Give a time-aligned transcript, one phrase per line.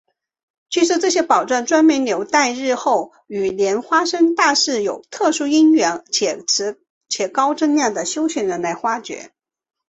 [0.71, 6.03] 据说这些宝藏专门留待日后与莲花生大士有特殊因缘
[7.07, 9.31] 且高证量的修行人来发觉。